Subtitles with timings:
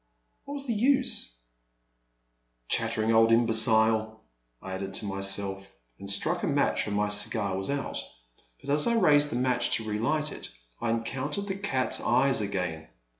[0.45, 1.35] What was the use?
[1.99, 4.21] '* Chattering old imbecile,*'
[4.59, 8.03] I added to my self, and struck a match, for my cigar was out;
[8.59, 10.49] but as I raised the match to relight it,
[10.81, 12.87] I encotm tered the cat's eyes again.